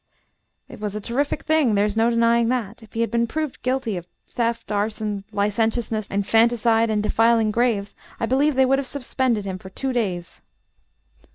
[0.67, 2.81] "It was a terrific thing there is no denying that.
[2.81, 8.25] If he had been proven guilty of theft, arson, licentiousness, infanticide, and defiling graves, I
[8.25, 10.41] believe they would have suspended him for two days."